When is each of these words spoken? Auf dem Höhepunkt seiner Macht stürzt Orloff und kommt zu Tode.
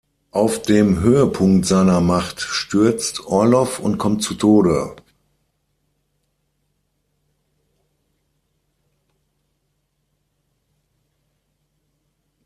Auf 0.31 0.63
dem 0.63 1.01
Höhepunkt 1.01 1.67
seiner 1.67 2.01
Macht 2.01 2.41
stürzt 2.41 3.27
Orloff 3.27 3.77
und 3.77 3.99
kommt 3.99 4.23
zu 4.23 4.33
Tode. 4.33 4.95